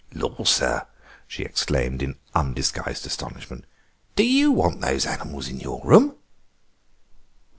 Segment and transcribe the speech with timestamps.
[0.15, 0.87] "Lor, sir,"
[1.27, 3.65] she exclaimed in undisguised astonishment,
[4.15, 6.15] "do you want those animals in your room?"